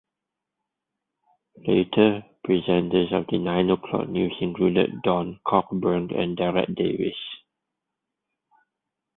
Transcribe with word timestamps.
Later 1.67 2.23
presenters 2.43 3.13
of 3.13 3.27
the 3.29 3.37
"Nine 3.37 3.69
O'Clock 3.69 4.09
News" 4.09 4.33
included 4.41 4.99
Don 5.03 5.39
Cockburn 5.45 6.09
and 6.15 6.35
Derek 6.35 6.73
Davis. 6.73 7.13